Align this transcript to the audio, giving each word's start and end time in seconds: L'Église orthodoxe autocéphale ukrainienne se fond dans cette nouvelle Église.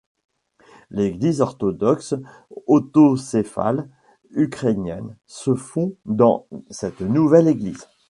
L'Église 0.89 1.41
orthodoxe 1.41 2.15
autocéphale 2.65 3.87
ukrainienne 4.31 5.15
se 5.27 5.53
fond 5.53 5.95
dans 6.05 6.47
cette 6.71 7.01
nouvelle 7.01 7.47
Église. 7.47 7.87